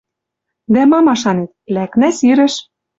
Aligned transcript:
Дӓ 0.73 0.81
ма 0.89 0.99
машанет? 1.07 1.51
Лӓкнӓ 1.73 2.09
сирӹш. 2.17 2.53